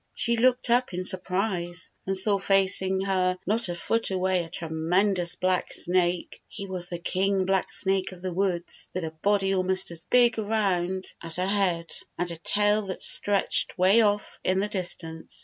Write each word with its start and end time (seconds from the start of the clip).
She 0.15 0.35
looked 0.35 0.71
up 0.71 0.95
in 0.95 1.05
surprise, 1.05 1.91
and 2.07 2.17
saw 2.17 2.39
facing 2.39 3.01
her 3.01 3.37
not 3.45 3.69
a 3.69 3.75
foot 3.75 4.09
away 4.09 4.43
a 4.43 4.49
tremendous 4.49 5.35
blacksnake. 5.35 6.41
He 6.47 6.65
was 6.65 6.89
the 6.89 6.97
king 6.97 7.45
blacksnake 7.45 8.11
of 8.11 8.23
the 8.23 8.33
woods, 8.33 8.89
with 8.95 9.03
a 9.03 9.11
body 9.11 9.53
almost 9.53 9.91
as 9.91 10.05
big 10.05 10.39
around 10.39 11.05
as 11.21 11.35
her 11.35 11.45
head, 11.45 11.91
and 12.17 12.31
a 12.31 12.37
tail 12.37 12.81
that 12.87 13.03
stretched 13.03 13.77
way 13.77 14.01
off 14.01 14.39
in 14.43 14.59
the 14.59 14.67
distance. 14.69 15.39